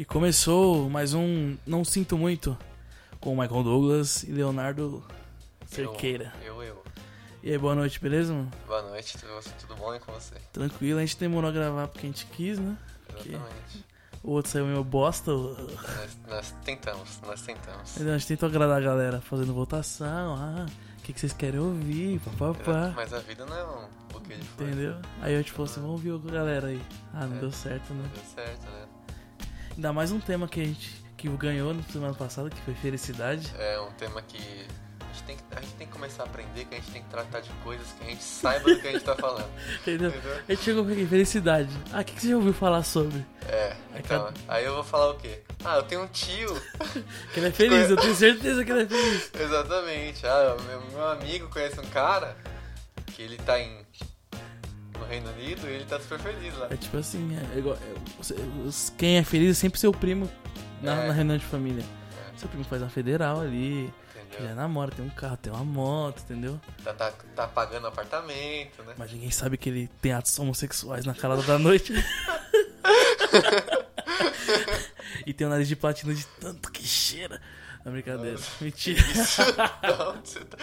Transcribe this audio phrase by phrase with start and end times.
[0.00, 2.56] E começou mais um Não Sinto Muito
[3.20, 5.04] com o Michael Douglas e Leonardo
[5.66, 6.32] Cerqueira.
[6.42, 6.84] Eu, eu, eu.
[7.42, 8.50] E aí, boa noite, beleza, mano?
[8.66, 10.36] Boa noite, tudo, tudo bom e com você?
[10.54, 12.78] Tranquilo, a gente demorou a gravar porque a gente quis, né?
[13.08, 13.84] Porque Exatamente.
[14.24, 15.32] o outro saiu meio bosta.
[15.32, 17.94] Nós, nós tentamos, nós tentamos.
[18.00, 20.34] Então a gente tentou agradar a galera fazendo votação.
[20.34, 20.64] Ah,
[20.98, 22.18] o que, que vocês querem ouvir?
[22.20, 22.94] Papapá.
[22.96, 24.74] Mas a vida não é um buquê de flores.
[24.74, 24.96] Entendeu?
[25.20, 26.80] Aí eu, tipo, assim, vamos ouvir a galera aí.
[27.12, 27.40] Ah, não É.
[27.40, 28.08] deu certo, né?
[28.14, 28.86] Deu certo, né?
[29.76, 33.52] Ainda mais um tema que a gente que ganhou na semana passada, que foi felicidade.
[33.58, 36.64] É um tema que a gente, tem que a gente tem que começar a aprender,
[36.64, 38.92] que a gente tem que tratar de coisas que a gente saiba do que a
[38.92, 39.50] gente tá falando.
[39.82, 40.08] Entendeu?
[40.08, 40.32] Entendeu?
[40.48, 41.68] A gente chegou aqui, felicidade.
[41.92, 43.24] Ah, o que, que você já ouviu falar sobre?
[43.46, 45.42] É, então, aí eu vou falar o quê?
[45.62, 46.54] Ah, eu tenho um tio.
[47.34, 49.30] Que ele é feliz, eu tenho certeza que ele é feliz.
[49.38, 50.26] Exatamente.
[50.26, 52.34] Ah, meu, meu amigo conhece um cara
[53.14, 53.84] que ele tá em
[55.10, 56.68] Reino Unido e ele tá super feliz lá.
[56.70, 60.30] É tipo assim, é igual, é, quem é feliz é sempre seu primo
[60.80, 61.08] na, É.
[61.08, 61.84] na reunião de família.
[62.32, 62.38] É.
[62.38, 64.48] Seu primo faz uma federal ali, Entendeu?
[64.48, 66.58] já namora, tem um carro, tem uma moto, entendeu?
[66.84, 68.94] Tá, tá, tá pagando apartamento, né?
[68.96, 71.92] Mas ninguém sabe que ele tem atos homossexuais na calada da noite.
[75.26, 77.40] e tem o nariz de platina de tanto que cheira.
[77.84, 78.38] Não, brincadeira.
[78.60, 79.00] Mentira.
[79.10, 79.40] Isso.
[80.16, 80.58] onde você tá,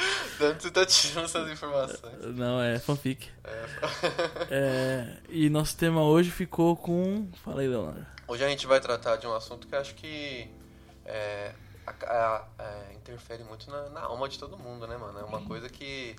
[0.59, 2.35] você tá tirando essas informações?
[2.35, 3.29] Não, é fanfic.
[3.43, 3.65] É.
[4.51, 7.27] É, e nosso tema hoje ficou com.
[7.43, 8.05] Fala aí, Leonardo.
[8.27, 10.49] Hoje a gente vai tratar de um assunto que acho que
[11.05, 11.53] é,
[11.87, 15.17] a- a- é, interfere muito na, na alma de todo mundo, né, mano?
[15.19, 16.15] É uma coisa que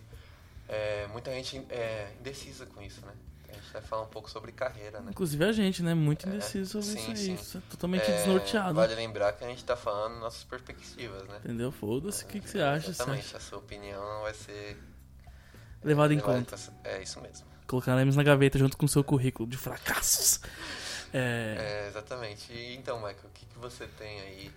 [0.69, 3.13] é, muita gente é indecisa com isso, né?
[3.49, 5.11] A gente vai falar um pouco sobre carreira, né?
[5.11, 5.95] Inclusive a gente, né?
[5.95, 7.39] Muito indeciso sobre sim, isso aí.
[7.39, 7.59] sim.
[7.59, 8.75] É totalmente É, desnorteado.
[8.75, 11.39] Vale lembrar que a gente tá falando nossas perspectivas, né?
[11.45, 11.73] Entendeu?
[11.73, 12.25] Foda-se.
[12.25, 12.87] O que, que você acha?
[12.87, 13.37] Você Exatamente, acha?
[13.39, 14.77] a sua opinião vai ser
[15.83, 16.57] Levado em levada conta.
[16.85, 17.47] É isso mesmo.
[17.67, 20.41] Colocaremos na gaveta junto com o seu currículo de fracassos.
[21.13, 22.53] É, É, exatamente.
[22.53, 24.51] E, então, Michael, o que, que você tem aí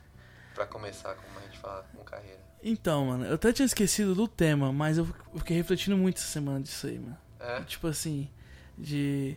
[0.53, 2.39] pra começar, como a gente fala, com carreira?
[2.63, 6.61] Então, mano, eu até tinha esquecido do tema, mas eu fiquei refletindo muito essa semana
[6.61, 7.17] disso aí, mano.
[7.39, 7.61] É?
[7.61, 8.29] Tipo assim,
[8.77, 9.35] de.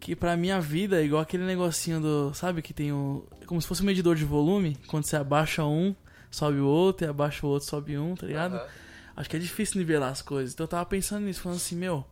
[0.00, 2.32] Que pra minha vida é igual aquele negocinho do.
[2.34, 3.26] Sabe que tem o.
[3.46, 4.76] Como se fosse um medidor de volume.
[4.86, 5.94] Quando você abaixa um,
[6.30, 8.54] sobe o outro, e abaixa o outro, sobe um, tá ligado?
[8.54, 8.68] Aham.
[9.16, 10.54] Acho que é difícil nivelar as coisas.
[10.54, 12.06] Então eu tava pensando nisso, falando assim, meu,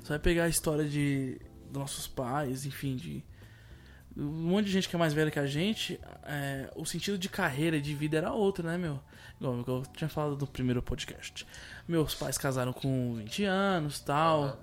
[0.00, 1.40] você vai pegar a história de
[1.70, 3.24] dos nossos pais, enfim, de
[4.16, 7.28] um monte de gente que é mais velha que a gente, é, o sentido de
[7.28, 9.00] carreira e de vida era outro, né, meu?
[9.40, 11.46] Igual eu tinha falado no primeiro podcast.
[11.88, 14.42] Meus pais casaram com 20 anos tal.
[14.44, 14.58] Aham.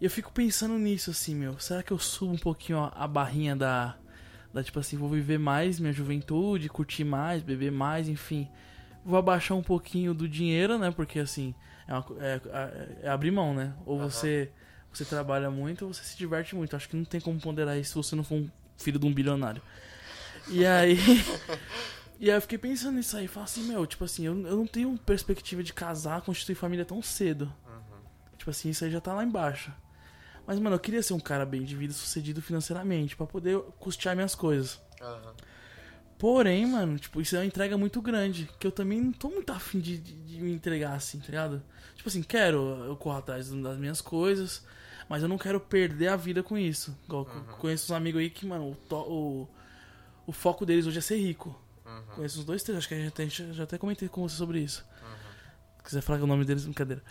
[0.00, 1.58] E eu fico pensando nisso, assim, meu.
[1.58, 3.96] Será que eu subo um pouquinho a, a barrinha da.
[4.52, 8.48] Da tipo assim, vou viver mais minha juventude, curtir mais, beber mais, enfim.
[9.04, 10.92] Vou abaixar um pouquinho do dinheiro, né?
[10.92, 11.54] Porque assim,
[11.88, 12.40] é, uma é-
[13.02, 13.74] é- abrir mão, né?
[13.84, 14.10] Ou Aham.
[14.10, 14.52] você,
[14.92, 16.76] você trabalha muito ou você se diverte muito.
[16.76, 19.12] Acho que não tem como ponderar isso se você não for um filho de um
[19.12, 19.62] bilionário.
[20.48, 20.96] E aí.
[22.20, 24.66] E aí eu fiquei pensando nisso aí, falei assim, meu, tipo assim, eu, eu não
[24.66, 27.52] tenho perspectiva de casar, constituir família tão cedo.
[27.66, 27.98] Uhum.
[28.38, 29.72] Tipo assim, isso aí já tá lá embaixo.
[30.46, 34.14] Mas, mano, eu queria ser um cara bem de vida sucedido financeiramente, pra poder custear
[34.14, 34.80] minhas coisas.
[35.02, 35.34] Aham.
[36.18, 39.50] Porém, mano, tipo, isso é uma entrega muito grande, que eu também não tô muito
[39.50, 41.62] afim de, de, de me entregar assim, tá ligado?
[41.96, 44.64] Tipo assim, quero, eu corro atrás das minhas coisas,
[45.08, 46.96] mas eu não quero perder a vida com isso.
[47.04, 49.48] Igual eu conheço uns amigos aí que, mano, o, o,
[50.26, 51.58] o foco deles hoje é ser rico.
[51.84, 52.02] Uhum.
[52.16, 54.60] Conheço uns dois, três, acho que a gente até- já até comentei com você sobre
[54.60, 54.84] isso.
[55.02, 55.16] Uhum.
[55.78, 57.02] Se quiser falar o nome deles, brincadeira.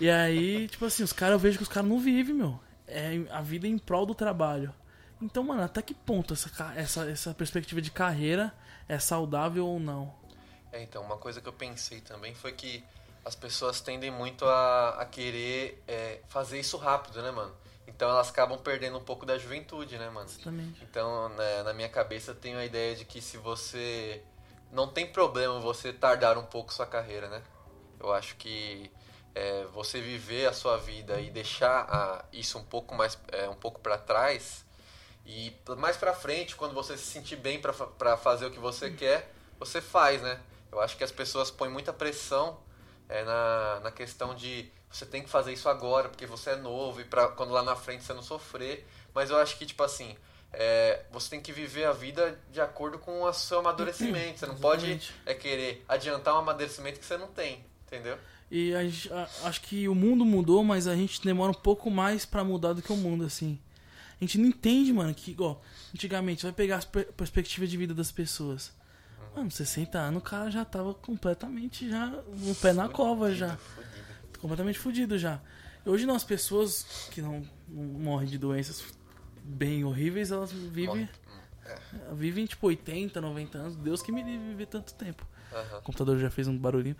[0.00, 2.60] E aí, tipo assim, os caras, eu vejo que os caras não vivem, meu.
[2.86, 4.72] É a vida em prol do trabalho.
[5.22, 8.54] Então, mano, até que ponto essa, essa, essa perspectiva de carreira
[8.88, 10.14] é saudável ou não?
[10.72, 12.82] É, então, uma coisa que eu pensei também foi que
[13.24, 17.54] as pessoas tendem muito a, a querer é, fazer isso rápido, né, mano?
[17.86, 20.28] Então elas acabam perdendo um pouco da juventude, né, mano?
[20.28, 20.82] Exatamente.
[20.82, 24.22] Então, né, na minha cabeça, eu tenho a ideia de que se você.
[24.70, 27.42] Não tem problema você tardar um pouco sua carreira, né?
[27.98, 28.90] Eu acho que
[29.34, 33.54] é, você viver a sua vida e deixar a- isso um pouco mais é, um
[33.54, 34.64] pouco para trás
[35.26, 39.30] e mais pra frente, quando você se sentir bem pra fazer o que você quer,
[39.58, 40.40] você faz, né?
[40.72, 42.58] Eu acho que as pessoas põem muita pressão
[43.10, 47.00] é, na, na questão de você tem que fazer isso agora porque você é novo
[47.00, 48.86] e pra quando lá na frente você não sofrer.
[49.14, 50.16] Mas eu acho que, tipo assim,
[50.52, 54.38] é, você tem que viver a vida de acordo com o seu amadurecimento.
[54.40, 55.14] Você não pode Exatamente.
[55.26, 58.16] é, querer adiantar um amadurecimento que você não tem, entendeu?
[58.50, 61.88] E a gente- a- acho que o mundo mudou, mas a gente demora um pouco
[61.90, 63.58] mais pra mudar do que o mundo, assim.
[64.20, 65.62] A gente não entende, mano, que, igual,
[65.94, 68.72] antigamente, vai pegar as per perspectivas de vida das pessoas.
[69.34, 73.56] Mano, 60 anos o cara já tava completamente já no pé na cova já.
[73.56, 74.38] Fudido.
[74.40, 75.40] completamente fudido já.
[75.84, 78.84] Hoje não, as pessoas que não, não morrem de doenças
[79.42, 80.86] bem horríveis, elas vivem.
[80.86, 81.08] Morre.
[82.12, 83.76] Vivem, tipo, 80, 90 anos.
[83.76, 85.26] Deus que me livre viver tanto tempo.
[85.52, 85.78] Aham.
[85.78, 86.96] O computador já fez um barulhinho.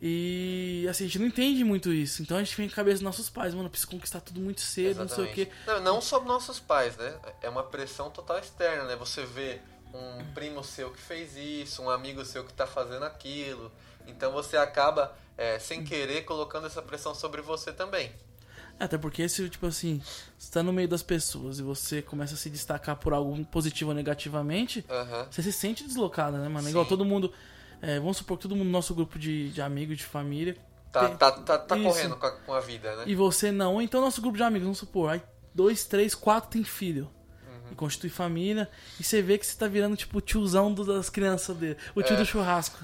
[0.00, 2.22] E assim, a gente não entende muito isso.
[2.22, 4.60] Então a gente vem com a cabeça dos nossos pais, mano, precisa conquistar tudo muito
[4.60, 5.48] cedo, não sei o quê.
[5.66, 7.14] Não, não só nossos pais, né?
[7.40, 8.96] É uma pressão total externa, né?
[8.96, 9.60] Você vê
[9.94, 13.70] um primo seu que fez isso, um amigo seu que tá fazendo aquilo.
[14.06, 18.12] Então você acaba, é, sem querer, colocando essa pressão sobre você também.
[18.78, 20.02] É, Até porque se, tipo assim,
[20.36, 23.90] você tá no meio das pessoas e você começa a se destacar por algo positivo
[23.90, 25.26] ou negativamente, Aham.
[25.30, 26.64] você se sente deslocado, né, mano?
[26.64, 26.70] Sim.
[26.70, 27.32] Igual todo mundo.
[27.80, 30.56] é, vamos supor que todo mundo no nosso grupo de, de amigos, de família.
[30.90, 33.04] Tá, tem- tá, tá, tá correndo com a, com a vida, né?
[33.06, 33.74] E você não.
[33.74, 35.22] Ou então nosso grupo de amigos, vamos supor, aí
[35.54, 37.10] dois, três, quatro tem filho.
[37.64, 37.72] Uhum.
[37.72, 38.68] E constitui família.
[39.00, 41.76] E você vê que você tá virando, tipo, o tiozão das crianças dele.
[41.94, 42.18] O tio É.
[42.18, 42.78] do churrasco.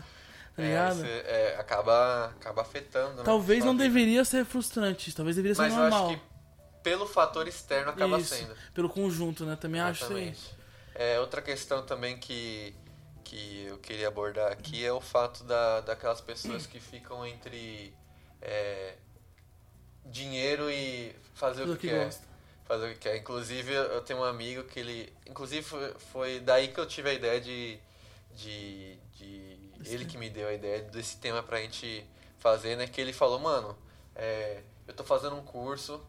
[0.57, 0.97] Tá É, ligado?
[0.97, 3.23] você, é, acaba, acaba afetando, né?
[3.25, 5.15] Talvez não deveria ser frustrante.
[5.15, 6.07] Talvez deveria ser Mas eu normal.
[6.11, 6.23] acho que
[6.83, 8.55] pelo fator externo acaba Isso, sendo.
[8.75, 9.57] Pelo conjunto, né?
[9.57, 10.13] Também acho isso.
[10.13, 10.61] Exatamente.
[10.95, 12.75] É, outra questão também que,
[13.23, 17.95] que eu queria abordar aqui é o fato da, daquelas pessoas que ficam entre
[18.43, 18.95] é,
[20.07, 22.05] dinheiro e fazer Tudo o que, que quer.
[22.07, 22.27] gosta.
[22.71, 23.17] Fazer o que quer.
[23.17, 25.13] Inclusive, eu tenho um amigo que ele.
[25.27, 25.67] Inclusive,
[26.13, 27.81] foi, daí que eu tive a ideia de.
[28.37, 32.09] de, de ele que me deu a ideia desse tema pra gente
[32.39, 32.87] fazer, né?
[32.87, 33.77] Que ele falou, mano,
[34.15, 36.01] é, eu tô fazendo um curso.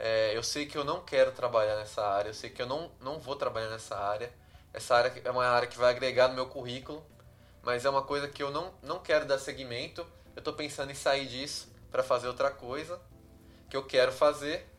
[0.00, 2.90] é, eu sei que eu não quero trabalhar nessa área, eu sei que eu não,
[3.02, 4.32] não vou trabalhar nessa área.
[4.72, 7.04] Essa área é uma área que vai agregar no meu currículo,
[7.62, 10.06] mas é uma coisa que eu não, não quero dar seguimento.
[10.34, 12.98] Eu tô pensando em sair disso pra fazer outra coisa
[13.68, 14.77] que eu quero fazer.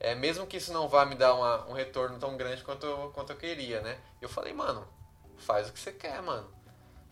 [0.00, 3.10] É, mesmo que isso não vá me dar uma- um retorno tão grande quanto eu,
[3.12, 3.98] quanto eu queria, né?
[4.20, 4.86] Eu falei, mano,
[5.38, 6.48] faz o que você quer, mano.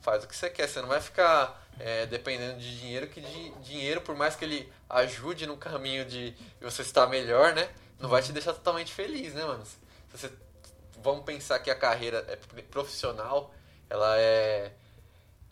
[0.00, 0.69] Faz o que você quer.
[0.69, 4.73] Você não vai ficar é, dependendo de dinheiro, que de, dinheiro, por mais que ele
[4.88, 7.69] ajude no caminho de você estar melhor, né?
[7.99, 9.65] Não vai te deixar totalmente feliz, né, mano?
[9.67, 9.77] Se
[10.11, 10.32] você,
[11.03, 13.53] vamos pensar que a carreira é profissional,
[13.91, 14.73] ela é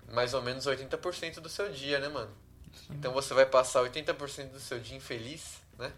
[0.09, 2.35] mais ou menos 80% do seu dia, né, mano?
[2.91, 5.93] Então você vai passar 80% do seu dia infeliz, né?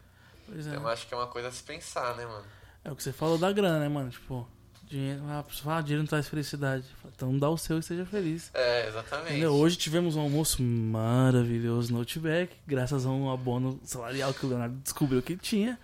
[0.46, 0.70] Pois é.
[0.70, 2.44] Então eu acho que é uma coisa a se pensar, né, mano?
[2.84, 4.10] É o que você falou da grana, né, mano?
[4.10, 4.46] Tipo,
[4.84, 6.84] dinheiro, ah, ah, dinheiro não traz felicidade.
[7.14, 8.50] Então dá o seu e seja feliz.
[8.54, 9.31] É, exatamente.
[9.32, 9.52] Entendeu?
[9.54, 14.76] Hoje tivemos um almoço maravilhoso no Outback, graças a um abono salarial que o Leonardo
[14.76, 15.78] descobriu que tinha.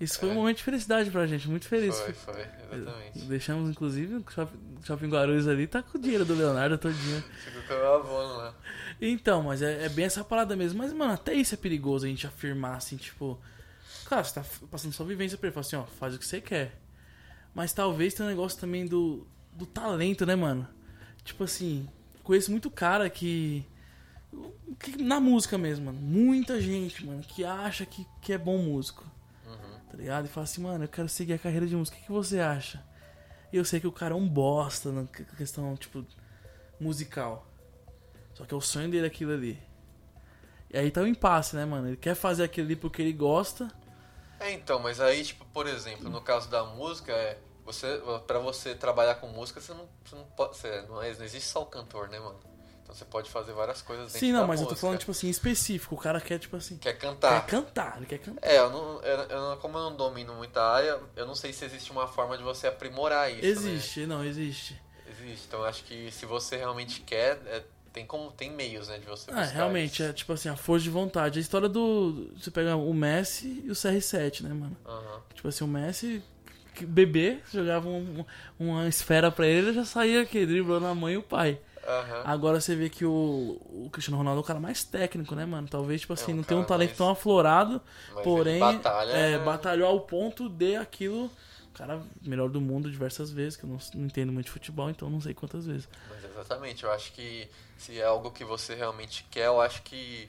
[0.00, 0.32] Isso foi É.
[0.32, 1.94] um momento de felicidade pra gente, muito feliz.
[2.00, 3.18] Foi, foi, exatamente.
[3.26, 7.22] Deixamos, inclusive, o shopping, shopping Guarulhos ali, tá com o dinheiro do Leonardo todinho.
[7.44, 8.54] Ficou com o abono lá.
[8.98, 10.78] Então, mas é, é bem essa parada mesmo.
[10.78, 13.38] Mas, mano, até isso é perigoso a gente afirmar, assim, tipo...
[14.10, 16.40] Claro, você tá passando sua vivência pra ele, fala assim, ó, faz o que você
[16.40, 16.80] quer.
[17.54, 20.66] Mas talvez tenha um negócio também do, do talento, né, mano?
[21.22, 21.88] Tipo assim,
[22.24, 23.64] conheço muito cara que...
[24.80, 26.00] que- Na música mesmo, mano.
[26.00, 29.04] Muita gente, mano, que acha que, que é bom músico.
[29.46, 29.78] Uhum.
[29.88, 30.24] Tá ligado?
[30.24, 31.96] E fala assim, mano, eu quero seguir a carreira de música.
[31.96, 32.84] O que, você acha?
[33.52, 36.04] E eu sei que o cara é um bosta na que- questão, tipo,
[36.80, 37.46] musical.
[38.34, 39.56] Só que é o sonho dele aquilo ali.
[40.72, 41.86] E aí tá o impasse, né, mano?
[41.86, 43.70] Ele quer fazer aquilo ali porque ele gosta.
[44.40, 48.74] É, então, mas aí, tipo, por exemplo, no caso da música, é, você, pra você
[48.74, 50.56] trabalhar com música, você não, você não pode.
[50.56, 52.40] Você, não, é- não existe só o cantor, né, mano?
[52.82, 54.80] Então você pode fazer várias coisas dentro Sim, não, mas eu tô música.
[54.86, 55.94] falando, tipo assim, específico.
[55.94, 56.76] O cara quer, tipo assim.
[56.78, 57.44] Quer cantar.
[57.46, 58.48] Quer cantar, ele quer cantar.
[58.48, 61.92] É, eu não, eu, como eu não domino muita área, eu não sei se existe
[61.92, 63.42] uma forma de você aprimorar isso.
[63.42, 63.46] né?
[63.48, 64.80] Existe, não, existe.
[65.06, 65.44] Existe.
[65.46, 69.06] Então eu acho que se você realmente quer, é, tem como tem meios, né, de
[69.06, 70.02] você Ah, buscar realmente, isso.
[70.04, 71.38] é tipo assim, a força de vontade.
[71.38, 72.30] A história do.
[72.36, 74.76] Você pega o Messi e o CR7, né, mano?
[74.86, 75.20] Aham.
[75.34, 76.22] Tipo assim, o Messi,
[76.82, 78.24] bebê, jogava um-
[78.58, 81.58] uma esfera pra ele, ele já saía aqui, driblando a mãe e o pai.
[81.86, 82.22] Aham.
[82.24, 85.66] Agora você vê que o, o Cristiano Ronaldo é o cara mais técnico, né, mano?
[85.68, 87.80] Talvez, tipo assim, um não tem um talento mais- tão aflorado,
[88.22, 89.10] porém, batalha.
[89.12, 91.30] é, batalhou ao ponto de aquilo.
[91.70, 94.90] O cara melhor do mundo diversas vezes, que eu não, não entendo muito de futebol,
[94.90, 95.88] então não sei quantas vezes.
[96.08, 97.48] Mas exatamente, eu acho que
[97.78, 100.28] se é algo que você realmente quer, eu acho que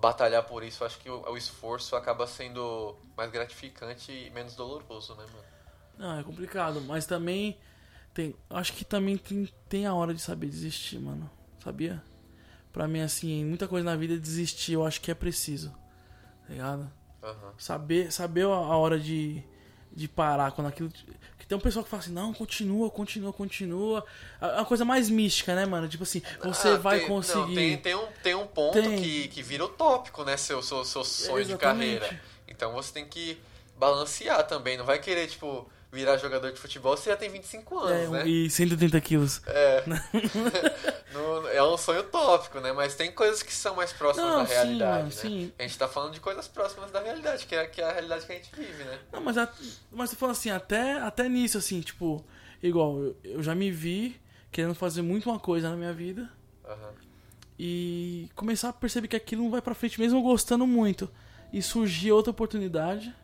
[0.00, 4.54] batalhar por isso, eu acho que o, o esforço acaba sendo mais gratificante e menos
[4.54, 5.44] doloroso, né, mano?
[5.98, 7.58] Não, é complicado, mas também
[8.12, 8.34] tem.
[8.50, 11.30] Acho que também tem, tem a hora de saber desistir, mano.
[11.62, 12.02] Sabia?
[12.72, 15.70] Pra mim, assim, muita coisa na vida desistir, eu acho que é preciso.
[16.46, 16.92] Tá ligado?
[17.22, 17.54] Aham.
[17.56, 19.42] Saber, saber a hora de,
[19.94, 20.90] de parar quando aquilo.
[21.38, 24.04] Que tem um pessoal que fala assim, não, continua, continua, continua.
[24.40, 25.88] É uma coisa mais mística, né, mano?
[25.88, 27.40] Tipo assim, você Ah, vai tem- conseguir.
[27.40, 28.96] Não, tem, tem, um, tem um ponto Tem.
[29.02, 30.36] Que, que vira utópico, né?
[30.36, 31.98] Seu, seu, seu sonho de Exatamente.
[32.00, 32.20] carreira.
[32.46, 33.38] Então você tem que
[33.76, 34.76] balancear também.
[34.76, 38.28] Não vai querer, tipo, virar jogador de futebol você já tem 25 anos, É, né?
[38.28, 39.42] E 130 quilos.
[39.46, 39.84] É.
[41.12, 42.72] No- é um sonho utópico, né?
[42.72, 45.10] Mas tem coisas que são mais próximas Não, da sim, realidade, mano, né?
[45.12, 45.52] sim.
[45.58, 48.24] A gente tá falando de coisas próximas da realidade, que é, que é a realidade
[48.24, 48.98] que a gente vive, né?
[49.12, 49.46] Não, mas, a,
[49.90, 52.24] mas eu falo assim, até, até nisso, assim, tipo,
[52.62, 54.18] Igual, eu, eu já me vi
[54.50, 56.30] querendo fazer muito uma coisa na minha vida
[56.64, 56.92] Aham.
[57.58, 61.10] e começar a perceber que aquilo não vai pra frente mesmo gostando muito.
[61.52, 63.14] E surgir outra oportunidade.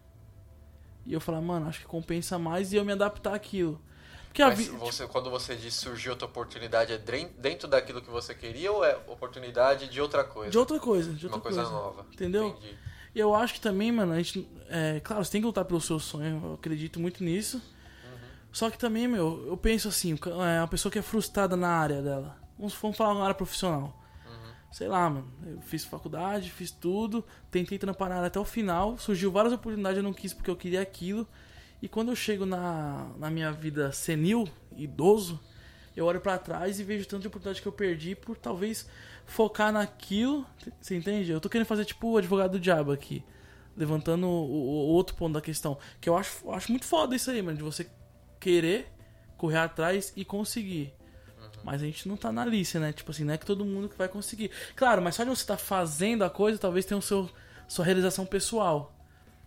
[1.09, 3.81] E eu falar, mano, acho que compensa mais e eu me adaptar àquilo.
[4.27, 4.77] Porque Mas vida.
[4.77, 6.99] você, quando você diz surgiu outra oportunidade, é
[7.39, 10.51] dentro daquilo que você queria ou é oportunidade de outra coisa?
[10.51, 12.07] De outra coisa, de outra Uma coisa, nova.
[12.13, 12.49] Entendeu?
[12.49, 12.79] Entendi.
[13.15, 14.47] E eu acho que também, mano, a gente.
[14.69, 17.57] É, claro, você tem que lutar pelo seu sonho, eu acredito muito nisso.
[17.57, 18.19] Uhum.
[18.53, 22.03] Só que também, meu, eu penso assim, é uma pessoa que é frustrada na área
[22.03, 22.37] dela.
[22.59, 23.99] Vamos, vamos falar na área profissional.
[24.71, 29.53] Sei lá, mano, eu fiz faculdade, fiz tudo, tentei trampar até o final, surgiu várias
[29.55, 31.27] oportunidades, eu não quis porque eu queria aquilo.
[31.81, 35.41] E quando eu chego na, na minha vida senil, idoso,
[35.97, 38.89] eu olho pra trás e vejo tanta oportunidade que eu perdi por talvez
[39.27, 40.47] focar naquilo.
[40.81, 41.31] Você entende?
[41.33, 43.25] Eu tô querendo fazer tipo o advogado do diabo aqui.
[43.77, 45.79] Levantando o, o- outro ponto da questão.
[46.01, 47.57] Que eu acho, acho muito foda isso aí, mano.
[47.57, 47.89] De você
[48.41, 48.89] querer
[49.37, 50.93] correr atrás e conseguir.
[51.65, 52.93] Mas a gente não tá na lista, né?
[52.93, 54.51] Tipo assim, não é que todo mundo que vai conseguir.
[54.77, 57.29] Claro, mas só de você estar fazendo a coisa, talvez tenha o seu,
[57.67, 58.93] sua realização pessoal.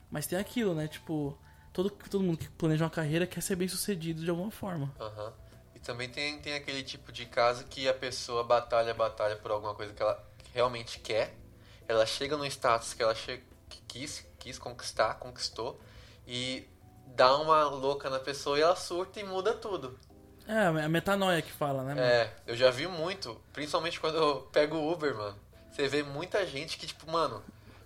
[0.10, 0.88] Mas tem aquilo, né?
[0.88, 1.38] Tipo,
[1.74, 4.94] todo, todo mundo que planeja uma carreira quer ser bem sucedido de alguma forma.
[5.00, 5.34] Aham.
[5.76, 9.74] E também tem, tem aquele tipo de caso que a pessoa batalha, batalha por alguma
[9.74, 10.22] coisa que ela
[10.54, 11.34] realmente quer.
[11.88, 15.80] Ela chega num status que ela che- que quis, quis conquistar, conquistou.
[16.28, 16.68] E
[17.16, 19.98] dá uma louca na pessoa e ela surta e muda tudo.
[20.48, 21.94] É, a metanoia que fala, né?
[21.96, 22.02] mano?
[22.06, 25.36] É, eu já vi muito, principalmente quando eu pego o Uber, mano.
[25.72, 27.42] Você vê muita gente que, tipo, mano,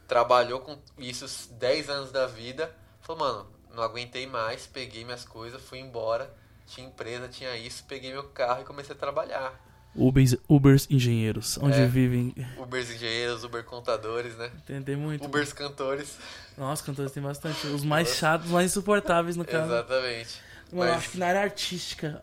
[0.07, 2.71] trabalhou com isso 10 anos da vida.
[3.01, 6.33] Falou, mano, não aguentei mais, peguei minhas coisas, fui embora.
[6.65, 9.53] Tinha empresa, tinha isso, peguei meu carro e comecei a trabalhar.
[9.93, 11.85] Ubers, Ubers engenheiros, onde É.
[11.85, 12.33] vivem.
[12.57, 14.51] Ubers engenheiros, Uber contadores, né?
[14.57, 15.23] Entender muito.
[15.23, 16.17] Ubers cantores.
[16.57, 17.67] Nossa, cantores tem bastante.
[17.67, 19.71] Os mais chatos, os mais insuportáveis, no caso.
[19.71, 20.41] Exatamente.
[20.71, 22.21] Mano, Mas- acho que na área artística,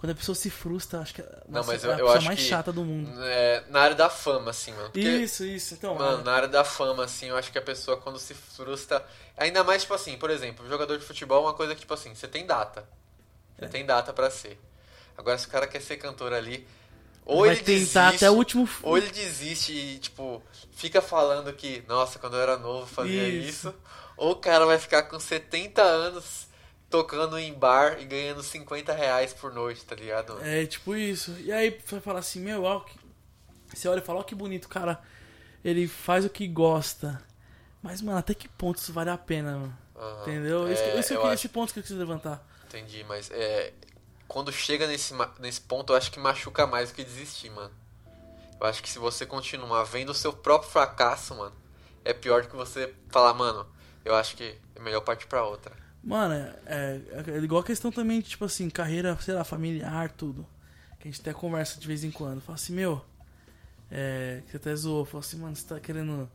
[0.00, 1.28] quando a pessoa se frustra, acho que Não,
[1.60, 3.10] nossa, mas é eu, a eu pessoa mais chata do mundo.
[3.22, 4.84] é, na área da fama, assim, mano.
[4.90, 5.74] Porque, Isso, isso.
[5.74, 8.32] Então, Mano, é, na área da fama, assim, eu acho que a pessoa quando se
[8.32, 9.04] frustra.
[9.36, 12.14] Ainda mais, tipo assim, por exemplo, jogador de futebol é uma coisa que, tipo assim,
[12.14, 12.88] você tem data.
[13.58, 13.68] Você É.
[13.68, 14.58] tem data pra ser.
[15.18, 16.66] Agora, se o cara quer ser cantor ali,
[17.26, 18.66] ou vai ele tentar desiste, até o último.
[18.82, 20.42] ou ele desiste e, tipo,
[20.72, 23.68] fica falando que, nossa, quando eu era novo fazia Isso.
[23.68, 23.74] isso.
[24.16, 26.46] Ou o cara vai ficar com 70 anos
[26.90, 30.38] tocando em bar e ganhando 50 reais por noite, tá ligado?
[30.42, 31.30] É tipo isso.
[31.38, 32.98] E aí você vai falar assim, meu, ó, que...
[33.72, 35.00] você olha e fala, ó que bonito, cara.
[35.64, 37.22] Ele faz o que gosta.
[37.82, 39.78] Mas, mano, até que ponto isso vale a pena, mano?
[39.96, 40.22] Aham.
[40.22, 40.70] Entendeu?
[40.70, 42.44] esse, É, esse, é eu acho- esse ponto que eu quis levantar.
[42.66, 43.72] Entendi, mas é.
[44.26, 47.72] Quando chega nesse, nesse ponto, eu acho que machuca mais do que desistir, mano.
[48.60, 51.54] Eu acho que se você continuar vendo o seu próprio fracasso, mano,
[52.04, 53.66] é pior do que você falar, mano,
[54.04, 55.72] eu acho que é melhor partir pra outra.
[56.02, 60.10] Mano, é, é- é igual a questão também de, tipo assim, carreira, sei lá, familiar,
[60.12, 60.46] tudo.
[60.98, 62.40] Que a gente até conversa de vez em quando.
[62.40, 63.04] Fala assim, meu,
[63.90, 65.04] é, que você até zoou.
[65.04, 66.30] Fala assim, mano, você tá querendo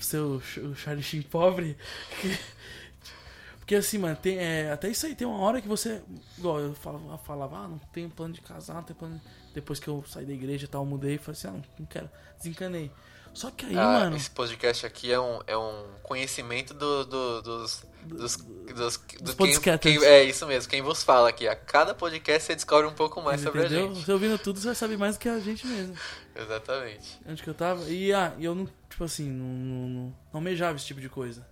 [0.00, 1.76] ser o, o Charlie pobre?
[3.58, 6.02] Porque assim, mano, tem, é, até isso aí, tem uma hora que você.
[6.38, 9.16] Igual eu falava, falava, ah, não tenho plano de casar, não tenho plano.
[9.16, 9.22] de-"
[9.54, 12.10] Depois que eu saí da igreja e tal, mudei, falei assim, ah, não, não quero.
[12.38, 12.90] Desencanei.
[13.32, 14.16] Só que aí, Ah, mano.
[14.16, 17.88] esse podcast aqui é um, é um conhecimento do, do- dos.
[18.02, 21.46] Dos, dos, do quem, quem- é isso mesmo, quem vos fala aqui.
[21.46, 23.84] A cada podcast você descobre um pouco mais sobre entendeu?
[23.84, 24.06] a gente.
[24.06, 25.94] Você ouvindo tudo, você vai saber mais do que a gente mesmo.
[26.34, 27.20] Exatamente.
[27.28, 27.82] Onde que eu tava?
[27.90, 31.46] E ah, eu não, tipo assim, não, não, não, almejava esse tipo de coisa.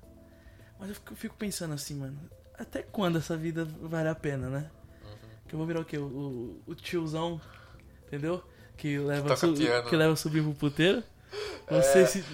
[0.81, 2.19] Mas eu fico, eu fico pensando assim, mano,
[2.59, 4.71] até quando essa vida vale a pena, né?
[5.05, 5.11] Uhum.
[5.49, 5.99] Que eu vou virar o quê?
[5.99, 7.39] O, o, o tiozão,
[8.07, 8.43] entendeu?
[8.75, 9.87] Que leva, Toca su- piano.
[9.87, 11.03] que leva o sobrinho pro puteiro.
[11.71, 12.25] Não sei se.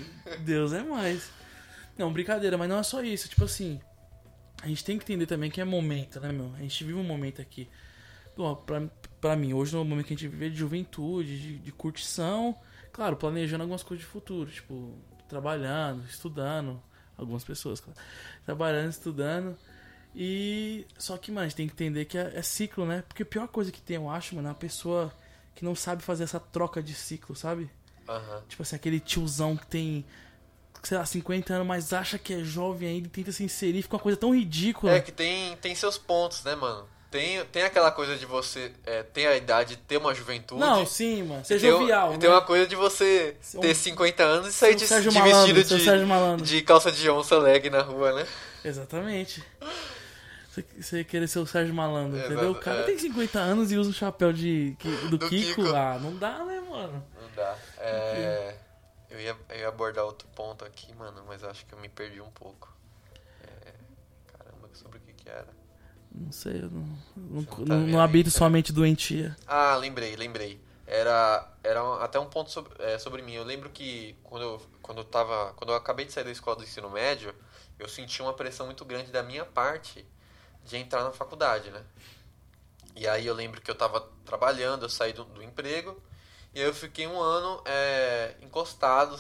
[0.41, 1.31] Deus é mais.
[1.97, 3.29] Não, brincadeira, mas não é só isso.
[3.29, 3.81] Tipo assim,
[4.63, 6.53] a gente tem que entender também que é momento, né, meu?
[6.57, 7.69] A gente vive um momento aqui.
[8.37, 8.83] Bom, pra,
[9.21, 12.57] pra mim, hoje no momento que a gente vive é de juventude, de, de curtição.
[12.93, 14.51] Claro, planejando algumas coisas de futuro.
[14.51, 14.97] Tipo,
[15.29, 16.83] trabalhando, estudando.
[17.17, 17.99] Algumas pessoas, claro.
[18.45, 19.57] Trabalhando, estudando.
[20.15, 20.87] E.
[20.99, 23.05] Só que, mano, a gente tem que entender que é, é ciclo, né?
[23.07, 25.13] Porque a pior coisa que tem, eu acho, mano, é uma pessoa
[25.55, 27.71] que não sabe fazer essa troca de ciclo, sabe?
[28.09, 28.43] Aham.
[28.49, 30.05] Tipo assim, aquele tiozão que tem,
[30.83, 33.97] sei lá, 50 anos, mas acha que é jovem ainda e tenta se inserir, fica
[33.97, 34.93] uma coisa tão ridícula.
[34.93, 36.87] É que tem, tem seus pontos, né, mano?
[37.11, 40.61] Tem, tem aquela coisa de você é, ter a idade, ter uma juventude.
[40.61, 41.45] Não, sim, mano.
[41.45, 42.09] Ser jovial.
[42.09, 42.19] e né?
[42.19, 46.45] tem uma coisa de você ter 50 anos e sair de, de Malandro, vestido de,
[46.45, 48.27] de calça de onça leg na rua, né?
[48.65, 49.45] Exatamente.
[50.81, 52.51] Você- querer ser o Sérgio Malandro, Exato, entendeu?
[52.53, 52.83] O cara é.
[52.83, 54.77] tem 50 anos e usa o chapéu de,
[55.09, 55.63] do, Do Kiko.
[55.63, 55.75] Kiko.
[55.75, 57.05] Ah, não dá, né, mano?
[57.21, 57.57] Não dá.
[57.87, 58.59] É,
[59.11, 62.21] eu, ia, eu ia abordar outro ponto aqui, mano, mas acho que eu me perdi
[62.21, 62.73] um pouco.
[63.41, 63.75] É,
[64.39, 65.55] caramba, sobre o que que era?
[66.15, 66.87] Não sei, eu não,
[67.17, 69.37] não, não tá não, habito sua mente doentia.
[69.47, 70.61] Ah, lembrei, lembrei.
[70.87, 73.35] Era, era um- até um ponto sobre, é, sobre mim.
[73.35, 75.53] Eu lembro que quando eu, quando eu tava.
[75.55, 77.35] Quando eu acabei de sair da escola do ensino médio,
[77.79, 80.07] eu senti uma pressão muito grande da minha parte
[80.65, 81.85] de entrar na faculdade, né?
[82.97, 86.01] E aí eu lembro que eu tava trabalhando, eu saí do, do emprego,
[86.55, 89.19] e eu fiquei um ano é, encostado,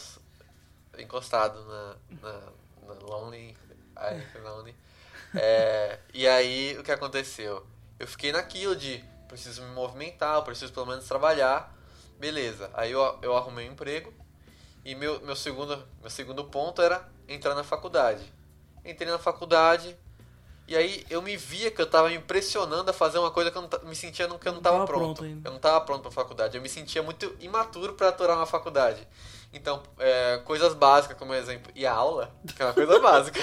[0.99, 2.41] encostado na, na,
[2.87, 3.57] na Lonely.
[3.97, 4.75] Ai, Lonely.
[5.35, 7.67] É, e aí o que aconteceu?
[7.99, 11.75] Eu fiquei naquilo de preciso me movimentar, preciso pelo menos trabalhar.
[12.19, 12.71] Beleza.
[12.73, 14.14] Aí eu, eu arrumei um emprego
[14.85, 18.33] e meu, meu, segundo, meu segundo ponto era entrar na faculdade.
[18.85, 19.97] Entrei na faculdade
[20.66, 23.59] e aí eu me via que eu tava me impressionando a fazer uma coisa que
[23.59, 25.23] eu não, me sentia que eu não Não tava tava pronto.
[25.23, 25.40] pronto.
[25.44, 26.56] Eu não tava pronto pra faculdade.
[26.56, 29.06] Eu me sentia muito imaturo pra aturar uma faculdade.
[29.52, 33.40] Então, é, coisas básicas, como exemplo, ir à aula, que é uma coisa básica.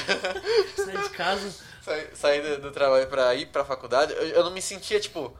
[0.75, 1.55] Sair de casa.
[1.81, 5.35] Sair sair do, do trabalho pra ir pra faculdade, eu, eu não me sentia, tipo,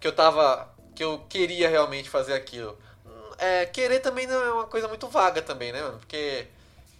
[0.00, 0.68] que eu tava.
[0.94, 2.78] que eu queria realmente fazer aquilo.
[3.38, 5.98] É, querer também não é uma coisa muito vaga também, né, mano?
[5.98, 6.46] Porque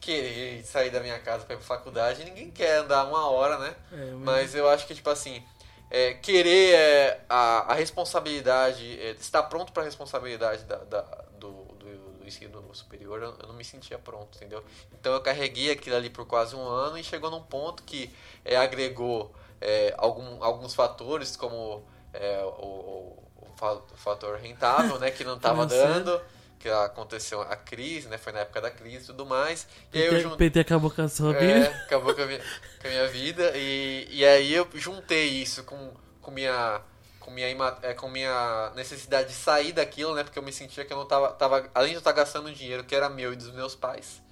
[0.02, 3.74] querer sair da minha casa pra ir pra faculdade, ninguém quer andar uma hora, né?
[3.92, 5.42] É, Mas eu acho que, tipo assim,
[5.90, 12.12] é, querer é, a, a responsabilidade, é, estar pronto pra responsabilidade da, da- do, do,
[12.18, 14.64] do ensino superior, eu, eu não me sentia pronto, entendeu?
[14.92, 18.10] Então eu carreguei aquilo ali por quase um ano e chegou num ponto que
[18.44, 25.10] é, agregou é, algum, alguns fatores, como o, o, o fa- o fator rentável, né,
[25.10, 26.04] que não tava Financeiro.
[26.04, 26.22] dando,
[26.62, 29.66] que aconteceu a crise, né, foi na época da crise e tudo mais.
[29.92, 30.50] E aí eu PT, juntei...
[30.50, 31.82] PT acabou com a sua É, vida.
[31.86, 32.40] acabou com a minha,
[32.80, 33.52] com a minha vida.
[33.56, 36.80] E, e aí eu juntei isso com, com, minha,
[37.20, 37.46] com, minha,
[37.82, 40.24] é, com minha necessidade de sair daquilo, né?
[40.24, 41.32] Porque eu me sentia que eu não tava.
[41.32, 44.22] tava além de eu estar gastando dinheiro que era meu e dos meus pais,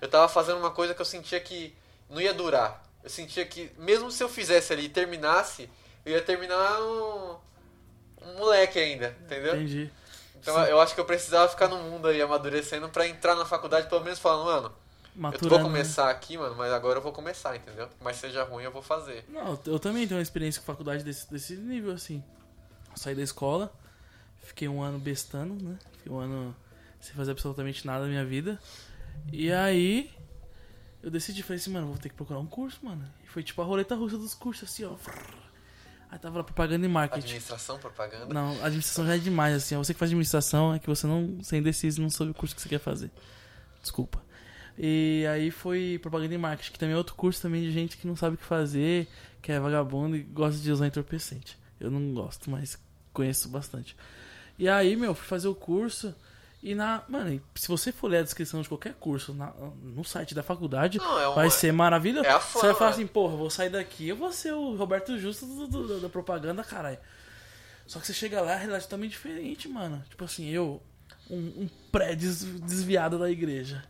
[0.00, 1.74] eu tava fazendo uma coisa que eu sentia que
[2.08, 2.82] não ia durar.
[3.02, 5.70] Eu sentia que, mesmo se eu fizesse ali e terminasse,
[6.04, 7.36] eu ia terminar um,
[8.22, 9.56] um moleque ainda, entendeu?
[9.56, 9.90] Entendi.
[10.44, 13.88] Então eu acho que eu precisava ficar no mundo aí amadurecendo pra entrar na faculdade,
[13.88, 15.48] pelo menos falando, mano, eu Maturando.
[15.48, 15.64] vou né?
[15.64, 17.88] começar aqui, mano, mas agora eu vou começar, entendeu?
[17.98, 19.24] Mas seja ruim, eu vou fazer.
[19.28, 22.22] Não, eu também tenho uma experiência com faculdade desse, desse nível, assim.
[22.90, 23.72] Eu saí da escola,
[24.42, 25.78] fiquei um ano bestando, né?
[25.96, 26.54] Fiquei um ano
[27.00, 28.60] sem fazer absolutamente nada na minha vida.
[29.32, 30.12] E aí,
[31.02, 33.02] eu decidi, falei assim, mano, vou ter que procurar um curso, mano.
[33.22, 34.94] E foi tipo a roleta russa dos cursos, assim, ó.
[36.14, 37.24] Aí tava lá propaganda e marketing.
[37.24, 38.32] Administração, propaganda.
[38.32, 39.74] Não, administração já é demais, assim.
[39.74, 39.78] ó.
[39.82, 42.54] Você que faz administração é que você não você é indeciso, não sabe o curso
[42.54, 43.10] que você quer fazer.
[43.82, 44.22] Desculpa.
[44.78, 48.06] E aí foi propaganda e marketing, que também é outro curso também de gente que
[48.06, 49.08] não sabe o que fazer,
[49.42, 51.58] que é vagabundo e gosta de usar entorpecente.
[51.80, 52.78] Eu não gosto, mas
[53.12, 53.96] conheço bastante.
[54.56, 56.14] E aí, meu, fui fazer o curso
[56.64, 57.02] e na.
[57.08, 60.98] Mano, se você for ler a descrição de qualquer curso na- no site da faculdade,
[60.98, 62.26] Não, é uma- vai ser maravilhoso.
[62.26, 65.16] é a Você vai falar assim, porra, vou sair daqui, eu vou ser o Roberto
[65.18, 66.98] Justo do- do- da propaganda, caralho.
[67.86, 70.02] Só que você chega lá, a realidade é totalmente diferente, mano.
[70.08, 70.82] Tipo assim, eu,
[71.30, 73.84] um, um pré-desviado da igreja.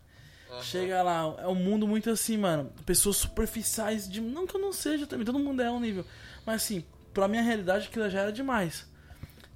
[0.62, 2.72] Chega lá, é um mundo muito assim, mano.
[2.86, 6.04] Pessoas superficiais, de, não que eu não seja também, todo mundo é um nível.
[6.46, 8.86] Mas assim, pra minha realidade aquilo já era demais.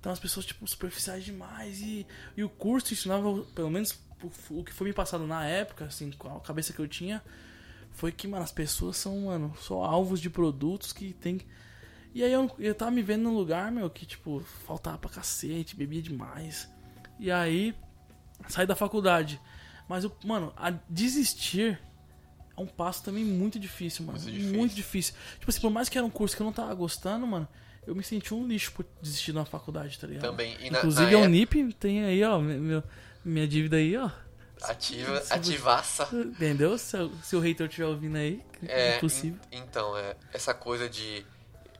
[0.00, 1.80] Então as pessoas, tipo, superficiais demais.
[1.80, 2.06] E,
[2.36, 3.98] e o curso ensinava, pelo menos
[4.50, 7.22] o, que foi me passado na época, assim, com a cabeça que eu tinha,
[7.92, 11.40] foi que, mano, as pessoas são, mano, só alvos de produtos que tem.
[12.14, 15.76] E aí eu, eu tava me vendo num lugar, meu, que, tipo, faltava pra cacete,
[15.76, 16.68] bebia demais.
[17.18, 17.74] E aí,
[18.48, 19.40] saí da faculdade.
[19.88, 21.80] Mas, eu, mano, a desistir
[22.56, 24.18] é um passo também muito difícil, mano.
[24.20, 25.14] Muito Muito difícil.
[25.14, 25.38] difícil.
[25.38, 27.48] Tipo assim, por mais que era um curso que eu não tava gostando, mano,
[27.86, 30.22] eu me senti um lixo por desistir da faculdade, tá ligado?
[30.22, 30.56] Também.
[30.60, 32.82] E na, Inclusive, na a época, Unip tem aí, ó, meu-
[33.24, 34.10] minha dívida aí, ó.
[34.62, 36.08] ativa, se- ativaça.
[36.12, 36.76] Entendeu?
[36.78, 39.40] Se, o- se o hater estiver ouvindo aí, é, É, impossível.
[39.52, 41.24] en- então, é, essa coisa de.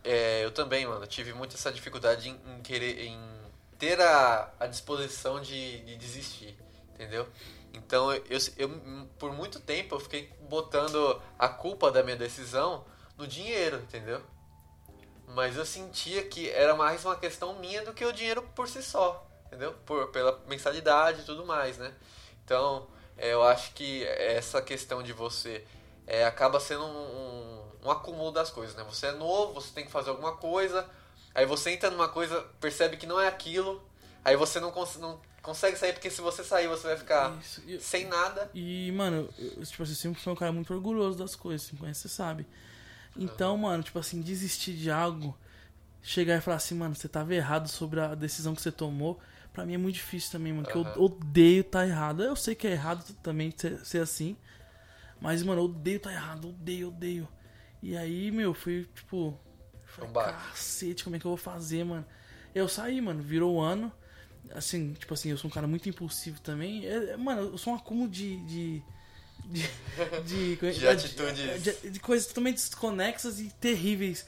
[0.04, 3.04] é, eu também, mano, tive muito essa dificuldade em, em querer.
[3.04, 3.18] em
[3.78, 6.56] ter a, a disposição de, de desistir,
[6.94, 7.28] entendeu?
[7.72, 12.84] Então, eu, eu- por muito tempo, eu fiquei botando a culpa da minha decisão
[13.16, 14.20] no dinheiro, entendeu?
[15.34, 18.82] Mas eu sentia que era mais uma questão minha do que o dinheiro por si
[18.82, 19.74] só, entendeu?
[19.84, 21.92] Por, pela mensalidade e tudo mais, né?
[22.44, 22.86] Então,
[23.16, 25.64] é, eu acho que essa questão de você
[26.06, 28.84] é, acaba sendo um, um, um acúmulo das coisas, né?
[28.88, 30.88] Você é novo, você tem que fazer alguma coisa,
[31.34, 33.86] aí você entra numa coisa, percebe que não é aquilo,
[34.24, 37.38] aí você não, cons não consegue sair, porque se você sair, você vai ficar
[37.80, 38.50] sem nada.
[38.54, 41.72] E, mano, eu, tipo assim, eu sempre fui um cara muito orgulhoso das coisas, você
[41.74, 42.46] me conhece, você sabe.
[43.18, 45.36] Então, mano, tipo assim, desistir de algo,
[46.02, 49.18] chegar e falar assim, mano, você tava errado sobre a decisão que você tomou,
[49.52, 50.92] pra mim é muito difícil também, mano, porque Aham.
[50.96, 52.22] eu odeio tá errado.
[52.22, 54.36] Eu sei que é errado também ser, ser assim,
[55.20, 57.28] mas, mano, eu odeio tá errado, odeio, odeio.
[57.82, 59.38] E aí, meu, fui, tipo,
[59.84, 62.04] Falei, Um cacete, como é que eu vou fazer, mano?
[62.54, 63.92] Eu saí, mano, virou o ano.
[64.52, 66.86] Assim, tipo assim, eu sou um cara muito impulsivo também.
[66.86, 68.36] É, é, mano, eu sou um acúmulo de.
[68.46, 68.82] de.
[69.48, 71.62] De, de, De atitudes.
[71.62, 74.26] de- de coisas totalmente desconexas e terríveis.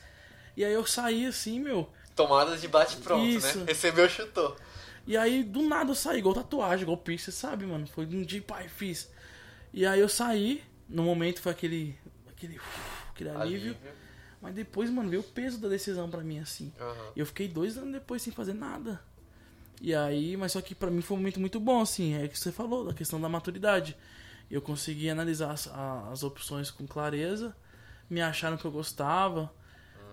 [0.56, 1.88] E aí eu saí assim, meu.
[2.16, 3.64] Tomadas de bate-pronto, né?
[3.66, 4.56] Recebeu, chutou.
[5.06, 7.86] E aí, do nada eu saí, igual tatuagem, igual piercing, sabe, mano?
[7.86, 9.08] Foi um dia, pai, fiz.
[9.72, 11.96] E aí eu saí, no momento foi aquele.
[12.28, 12.60] aquele.
[13.10, 13.76] aquele alívio.
[14.42, 16.72] Mas depois, mano, veio o peso da decisão pra mim, assim.
[17.14, 19.00] E eu fiquei dois anos depois sem fazer nada.
[19.82, 22.28] E aí, mas só que pra mim foi um momento muito bom, assim, é o
[22.28, 23.96] que você falou, da questão da maturidade.
[24.50, 25.68] Eu consegui analisar as,
[26.12, 27.54] as opções com clareza,
[28.08, 29.52] me achar no que eu gostava.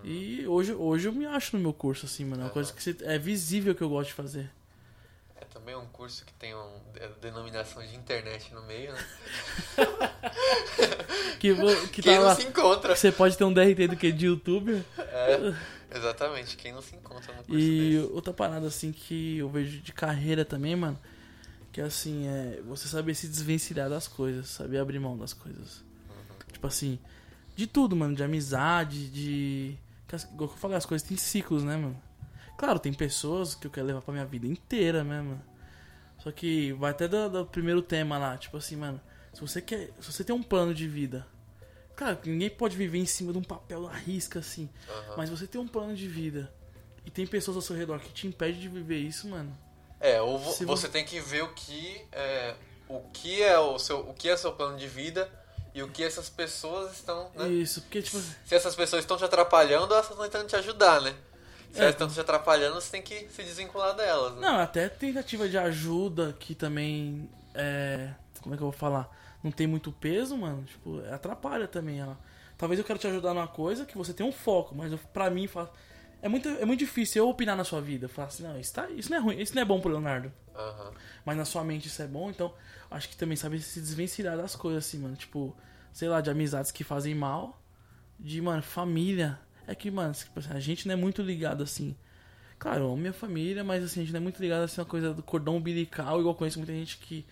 [0.03, 2.43] E hoje, hoje eu me acho no meu curso, assim, mano.
[2.43, 4.49] É uma coisa que você- é visível que eu gosto de fazer.
[5.35, 6.79] É também um curso que tem uma
[7.19, 8.99] denominação de internet no meio, né?
[11.39, 11.53] Que,
[11.91, 12.35] que Quem tá não lá.
[12.35, 12.95] se encontra.
[12.95, 14.83] você pode ter um DRT do que de youtuber.
[14.97, 15.53] É,
[15.95, 18.11] exatamente, quem não se encontra no curso E desse.
[18.13, 20.97] outra parada, assim, que eu vejo de carreira também, mano,
[21.77, 25.83] que assim, é você saber se desvencilhar das coisas, saber abrir mão das coisas.
[26.51, 26.97] Tipo assim,
[27.55, 29.77] de tudo, mano, de amizade, de.
[30.33, 32.01] Igual que eu falei, as coisas têm ciclos, né, mano?
[32.57, 35.43] Claro, tem pessoas que eu quero levar pra minha vida inteira, né, mano?
[36.17, 38.99] Só que vai até do, do primeiro tema lá, tipo assim, mano,
[39.31, 39.91] se você quer.
[39.99, 41.27] Se você tem um plano de vida.
[41.95, 44.67] Claro, ninguém pode viver em cima de um papel à risca, assim.
[44.89, 45.13] Aham.
[45.15, 46.51] Mas você tem um plano de vida
[47.05, 49.55] e tem pessoas ao seu redor que te impedem de viver isso, mano.
[49.99, 52.53] É, ou vo- você tem que ver o que é
[52.89, 55.29] o que é o seu o que é seu plano de vida
[55.73, 57.47] e o que essas pessoas estão, né?
[57.49, 61.15] Isso, porque, tipo, Se essas pessoas estão te atrapalhando, elas estão tentando te ajudar, né?
[61.71, 61.81] Se É.
[61.83, 64.41] elas estão te atrapalhando, você tem que se desvincular delas, né?
[64.41, 68.11] não, até tentativa de ajuda que também é.
[68.41, 69.09] Como é que eu vou falar?
[69.43, 70.63] Não tem muito peso, mano.
[70.63, 72.17] Tipo, atrapalha também ela.
[72.57, 75.29] Talvez eu quero te ajudar numa coisa que você tem um foco, mas eu, pra
[75.29, 75.47] mim
[76.21, 78.07] é muito, é muito difícil eu opinar na sua vida.
[78.07, 80.31] Falar assim, não, isso, tá, isso não é ruim, isso não é bom pro Leonardo.
[80.55, 80.91] Aham.
[81.25, 82.53] Mas na sua mente isso é bom, então
[82.89, 85.15] acho que também sabe se desvencilhar das coisas, assim, mano.
[85.15, 85.55] Tipo,
[85.93, 87.61] sei lá, de amizades que fazem mal,
[88.19, 89.39] de, mano, família.
[89.67, 91.95] É que, mano, tipo assim, a gente não é muito ligado assim.
[92.57, 95.21] Claro, minha família, mas assim, a gente não é muito ligado assim, uma coisa do
[95.21, 97.25] cordão umbilical, igual eu conheço muita gente que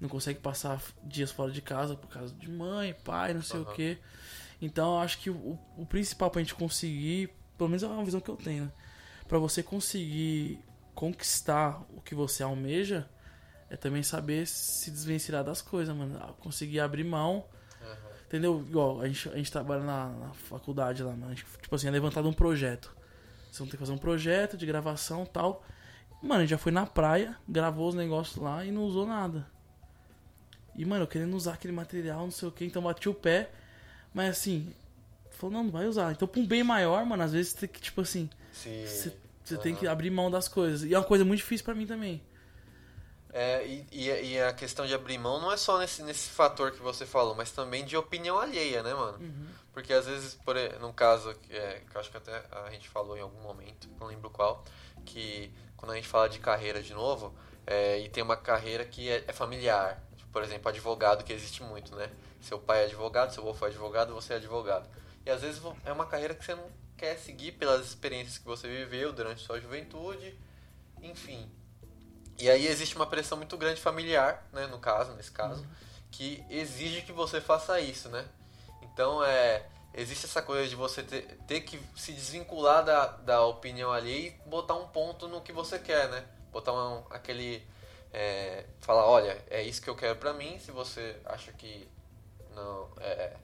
[0.00, 3.64] não consegue passar dias fora de casa por causa de mãe, pai, não sei o
[3.64, 3.74] Aham.
[3.74, 3.98] quê.
[4.62, 8.20] Então eu acho que o, o principal pra gente conseguir, pelo menos é uma visão
[8.20, 8.72] que eu tenho, né?
[9.26, 13.08] Pra você conseguir conquistar o que você almeja,
[13.68, 16.18] é também saber se desvencilhar das coisas, mano.
[16.40, 17.44] Conseguir abrir mão.
[18.26, 18.60] Entendeu?
[18.66, 21.30] Igual, a gente, a gente trabalha na, na faculdade lá, mano.
[21.30, 22.94] Gente, tipo assim, é levantado um projeto.
[23.44, 25.64] Vocês vão ter que fazer um projeto de gravação e tal.
[26.22, 29.46] Mano, a gente já foi na praia, gravou os negócios lá e não usou nada.
[30.74, 33.50] E, mano, eu querendo usar aquele material, não sei o que, então bati o pé.
[34.12, 34.74] Mas assim,
[35.38, 36.12] falou, não, não vai usar.
[36.12, 39.12] Então, pra um bem maior, mano, às vezes tem que, tipo assim, você
[39.44, 40.82] você tem que abrir mão das coisas.
[40.82, 42.22] E é uma coisa muito difícil pra mim também.
[43.32, 46.80] É, e, e, a questão de abrir mão não é só nesse, nesse fator que
[46.80, 49.18] você falou, mas também de opinião alheia, né, mano?
[49.72, 52.88] Porque às vezes, por, num caso, que, é, que eu acho que até a gente
[52.88, 54.64] falou em algum momento, não lembro qual,
[55.04, 57.34] que quando a gente fala de carreira de novo,
[57.66, 61.62] é, e tem uma carreira que é, é familiar, Tipo, por exemplo, advogado, que existe
[61.62, 62.10] muito, né?
[62.40, 64.88] Seu pai é advogado, seu avô foi advogado, você é advogado.
[65.28, 68.66] E às vezes é uma carreira que você não quer seguir pelas experiências que você
[68.66, 70.34] viveu durante sua juventude,
[71.02, 71.52] enfim.
[72.38, 75.66] E aí existe uma pressão muito grande familiar, né, no caso, nesse caso,
[76.10, 78.26] que exige que você faça isso, né?
[78.80, 83.92] Então é existe essa coisa de você ter, ter que se desvincular da, da opinião
[83.92, 86.24] ali e botar um ponto no que você quer, né?
[86.50, 87.62] Botar um, aquele
[88.14, 90.58] é, falar, olha, é isso que eu quero pra mim.
[90.58, 91.86] Se você acha que
[92.54, 93.36] não é,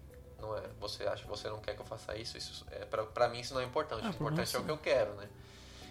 [0.45, 3.05] não é, você acha que você não quer que eu faça isso, isso é pra,
[3.05, 4.03] pra mim isso não é importante.
[4.07, 5.29] Ah, o por importante é o que eu quero, né?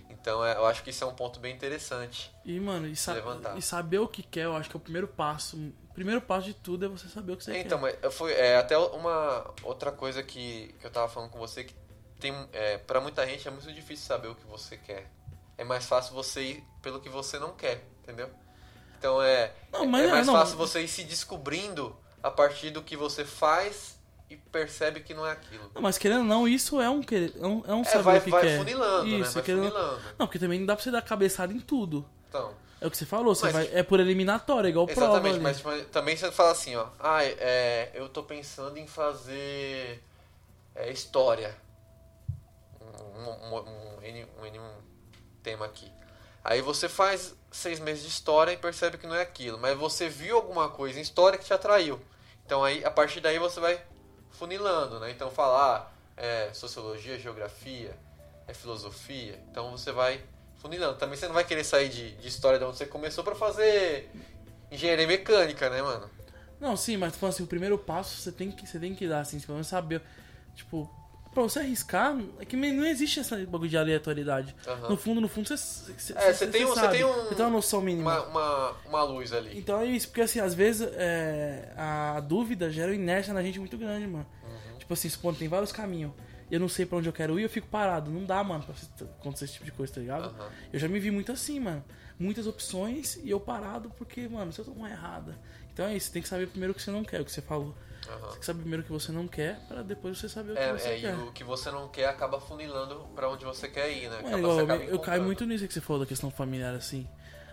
[0.09, 2.31] Então é, eu acho que isso é um ponto bem interessante.
[2.45, 3.57] E, mano, e, sa- Levantar.
[3.57, 5.57] e saber o que quer, eu acho que é o primeiro passo.
[5.57, 7.99] O primeiro passo de tudo é você saber o que você Então, quer.
[8.01, 11.73] eu fui, é, até uma outra coisa que, que eu tava falando com você que
[12.19, 15.09] tem é, para muita gente é muito difícil saber o que você quer.
[15.57, 18.29] É mais fácil você ir pelo que você não quer, entendeu?
[18.97, 20.33] Então é, Não, é- mas é mais não.
[20.33, 23.99] fácil você ir se descobrindo a partir do que você faz
[24.33, 25.69] e percebe que não é aquilo.
[25.73, 28.03] Não, mas querendo ou não, isso é um, querer, é um, é um É, saber
[28.03, 28.57] vai, que vai quer.
[28.57, 29.17] funilando, né?
[29.17, 29.69] Isso, Vai querendo...
[29.69, 30.01] funilando.
[30.17, 32.05] Não, porque também não dá pra você dar cabeçada em tudo.
[32.29, 35.01] Então, É o que você falou, você Mas- vai, é por eliminatória, igual prova.
[35.13, 36.87] Exatamente, mas tipo, também você fala assim, ó.
[36.99, 40.03] Ah, é, eu tô pensando em fazer
[40.75, 41.55] é, história.
[43.15, 44.71] Um, um, um, um
[45.41, 45.89] tema aqui.
[46.43, 49.57] Aí você faz seis meses de história e percebe que não é aquilo.
[49.57, 52.01] Mas você viu alguma coisa em história que te atraiu.
[52.45, 53.81] Então aí, a partir daí você vai
[54.33, 55.11] funilando, né?
[55.11, 57.95] Então falar é, sociologia, geografia,
[58.47, 59.39] é filosofia.
[59.49, 60.21] Então você vai
[60.57, 60.97] funilando.
[60.97, 64.09] Também você não vai querer sair de, de história de onde você começou pra fazer
[64.71, 66.09] engenharia mecânica, né, mano?
[66.59, 69.19] Não, sim, mas falando assim, o primeiro passo você tem que, você tem que dar,
[69.19, 70.01] assim, menos saber.
[70.55, 70.89] Tipo,
[71.33, 74.55] pra você arriscar, é que não existe essa bagulho de aleatoriedade.
[74.67, 74.89] Aham.
[74.89, 75.57] No fundo, no fundo, você.
[75.57, 78.21] você É, você tem um- você sabe, tem um- Você tem uma noção mínima.
[78.21, 79.57] Uma, uma, uma luz ali.
[79.57, 83.77] Então é isso, porque assim, às vezes é, a dúvida gera inércia na gente muito
[83.77, 84.25] grande, mano.
[84.43, 84.77] Uhum.
[84.77, 86.11] Tipo assim, supondo, tem vários caminhos.
[86.51, 88.11] E eu não sei pra onde eu quero ir, eu fico parado.
[88.11, 90.25] Não dá, mano, pra você- acontecer esse tipo de coisa, tá ligado?
[90.25, 90.49] Aham.
[90.71, 91.83] Eu já me vi muito assim, mano.
[92.19, 95.37] Muitas opções e eu parado porque, mano, se eu tomar errada.
[95.73, 97.41] Então é isso, tem que saber primeiro o que você não quer, o que você
[97.41, 97.73] falou.
[98.09, 98.29] Aham.
[98.31, 100.89] Você saber primeiro o que você não quer, pra depois você saber o que você
[100.89, 101.15] É, é, e quer.
[101.15, 104.37] o que você não quer acaba funilando pra onde você quer ir, né?
[104.37, 107.07] Igual, eu, eu caio muito nisso que você falou da questão familiar, assim.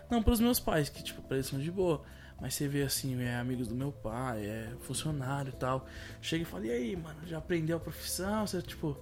[0.09, 2.03] Não, pros meus pais, que, tipo, pra eles são de boa.
[2.41, 5.85] Mas você vê, assim, é amigos do meu pai, é funcionário e tal.
[6.21, 8.47] Chega e fala, e aí, mano, já aprendeu a profissão?
[8.47, 8.97] Você, tipo,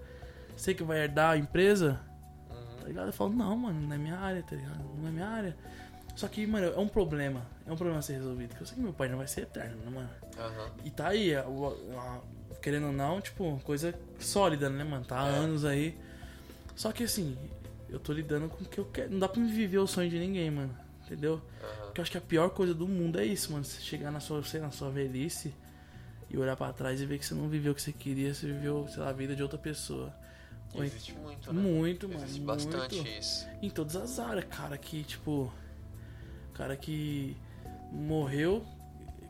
[0.58, 2.02] sei que vai herdar a empresa?
[2.50, 2.76] Uhum.
[2.82, 3.08] Tá ligado?
[3.08, 4.84] Eu falo, não, mano, não é minha área, tá ligado?
[4.98, 5.58] Não é minha área.
[6.20, 7.46] Só que, mano, é um problema.
[7.66, 8.50] É um problema a ser resolvido.
[8.50, 10.10] Porque eu sei que meu pai não vai ser eterno, né, mano?
[10.38, 10.70] Aham.
[10.84, 12.22] E tá aí, a- o- a-
[12.62, 15.06] querendo ou não, tipo, coisa sólida, né, mano?
[15.06, 15.36] Tá há É.
[15.38, 15.98] anos aí.
[16.76, 17.38] Só que assim,
[17.88, 19.12] eu tô lidando com o que eu quero.
[19.12, 20.78] Não dá pra me viver o sonho de ninguém, mano.
[21.06, 21.36] Entendeu?
[21.64, 21.86] Aham.
[21.86, 23.64] Porque eu acho que a pior coisa do mundo é isso, mano.
[23.64, 25.54] Você chegar na sua, sei, na sua velhice
[26.30, 28.46] e olhar pra trás e ver que você não viveu o que você queria, você
[28.46, 30.14] viveu, sei lá, a vida de outra pessoa.
[30.76, 31.62] Existe muito, né?
[31.62, 32.22] Muito, mano.
[32.26, 32.78] Existe muito.
[32.78, 33.48] bastante isso.
[33.62, 35.50] Em todas as áreas, cara que, tipo.
[36.60, 37.38] Cara que
[37.90, 38.66] morreu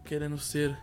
[0.03, 0.75] querendo ser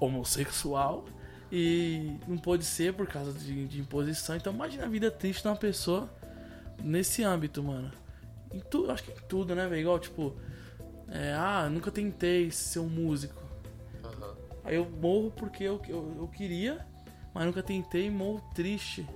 [0.00, 1.04] homossexual
[1.50, 4.34] e não pôde ser por causa de, de imposição.
[4.34, 6.12] Então imagina a vida triste de uma pessoa
[6.82, 7.88] nesse âmbito, mano.
[8.52, 9.82] Em tu, acho que em tudo, né, velho?
[9.82, 10.34] Igual, tipo,
[11.06, 13.40] é, ah, nunca tentei ser um músico.
[14.02, 14.36] Aham.
[14.64, 16.84] Aí eu morro porque eu, eu, eu queria,
[17.32, 19.06] mas nunca tentei e morro triste.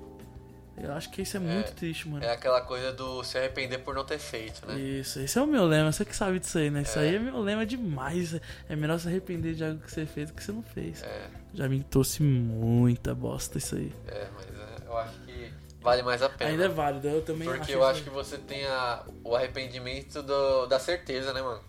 [0.82, 2.22] Eu acho que isso é muito triste, mano.
[2.24, 4.78] É aquela coisa do se arrepender por não ter feito, né?
[4.78, 6.82] Isso, esse é o meu lema, você que sabe disso aí, né?
[6.82, 7.02] Isso É.
[7.02, 8.38] aí é meu lema demais.
[8.68, 11.02] É melhor se arrepender de algo que você fez do que você não fez.
[11.02, 13.92] É, Já me trouxe muita bosta isso aí.
[14.06, 16.50] é, mas é, eu acho que vale mais a pena.
[16.50, 18.04] Ainda é válido, eu também Porque eu isso acho aí.
[18.04, 21.60] que você tem a, o arrependimento do- da certeza, né, mano?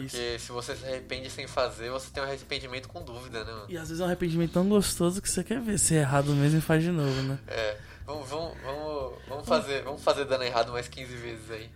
[0.00, 3.66] Porque se você se arrepende sem fazer, você tem um arrependimento com dúvida, né, mano?
[3.68, 6.34] E às vezes é um arrependimento tão gostoso que você quer ver se é errado
[6.34, 7.38] mesmo e faz de novo, né?
[7.46, 11.70] É, vamos, vamos, vamos, vamos, fazer, vamos fazer dando errado mais 15 vezes aí.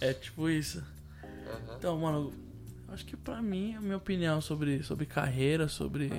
[0.00, 0.82] É tipo isso.
[1.22, 1.76] Aham.
[1.76, 2.32] Então, mano,
[2.88, 6.10] acho que pra mim, a minha opinião sobre, sobre carreira, sobre.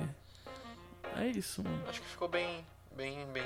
[1.16, 1.84] É isso, mano.
[1.88, 2.64] Acho que ficou bem,
[2.96, 3.44] bem, bem,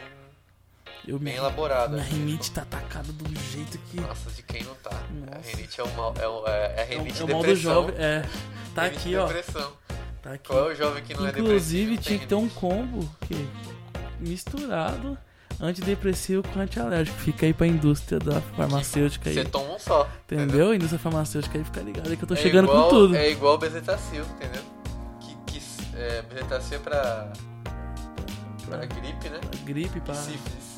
[1.06, 1.92] Eu bem me- elaborado.
[1.92, 4.00] Minha rinite tá atacada um jeito que.
[4.00, 4.90] Nossa, de quem não tá.
[4.90, 5.50] A Nossa.
[5.50, 7.42] rinite é o mal, é, o- é, é a É o, rinite é o mal
[7.42, 7.94] do jovem.
[7.98, 8.22] É.
[8.74, 9.26] Tá Rinite aqui, ó.
[9.26, 9.72] depressão.
[10.22, 10.48] Tá aqui.
[10.48, 12.02] Qual é o jovem que não é Inclusive depressivo?
[12.02, 13.48] tinha que ter um combo que,
[14.18, 15.16] misturado
[15.60, 17.16] antidepressivo com antialérgico.
[17.18, 19.36] Fica aí pra indústria da farmacêutica aí.
[19.36, 20.08] Você toma um só.
[20.24, 20.74] Entendeu?
[20.74, 23.16] Indústria farmacêutica aí fica ligado aí que eu tô É chegando igual- com tudo.
[23.16, 24.62] É igual bezetacil, entendeu?
[25.20, 25.62] Que, que
[25.96, 27.32] é, bezetacil é pra,
[28.68, 29.38] pra gripe, né?
[29.38, 30.14] Pra gripe, pra.
[30.14, 30.75] Sífilis.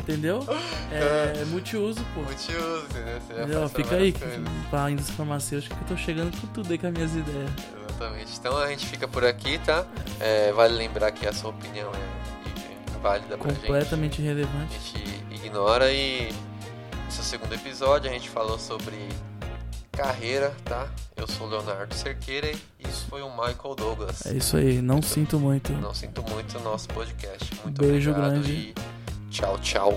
[0.00, 0.44] Entendeu?
[0.92, 2.20] É, multiuso, pô.
[2.20, 3.20] Multiuso, entendeu?
[3.20, 3.68] Você Entendeu?
[3.68, 4.14] Fica aí
[4.70, 7.50] pra indústria farmacêutica que eu tô chegando com tudo aí com as minhas ideias.
[7.88, 8.36] Exatamente.
[8.38, 9.84] Então a gente fica por aqui, tá?
[10.20, 13.60] É, vale lembrar que a sua opinião é, é válida pra gente.
[13.62, 14.76] Completamente irrelevante.
[14.76, 16.28] A gente ignora e
[17.08, 18.96] esse é o segundo episódio, a gente falou sobre
[19.90, 20.86] carreira, tá?
[21.16, 24.26] Eu sou o Leonardo Cerqueira e isso foi o Michael Douglas.
[24.26, 25.72] É isso aí, não sinto muito.
[25.72, 27.52] Não sinto muito o nosso podcast.
[27.64, 28.52] Muito Beijo obrigado grande.
[28.52, 28.74] e
[29.34, 29.92] 瞧瞧